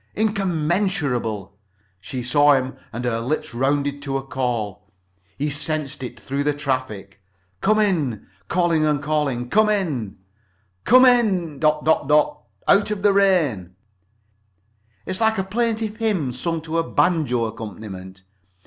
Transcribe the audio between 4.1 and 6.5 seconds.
a call. He sensed it through